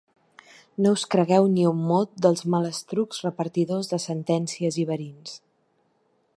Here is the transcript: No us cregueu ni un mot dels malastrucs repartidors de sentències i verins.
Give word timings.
No 0.85 0.93
us 0.97 1.03
cregueu 1.15 1.49
ni 1.57 1.65
un 1.73 1.83
mot 1.91 2.15
dels 2.27 2.41
malastrucs 2.55 3.21
repartidors 3.27 3.93
de 3.95 4.03
sentències 4.09 4.81
i 4.85 4.91
verins. 4.95 5.41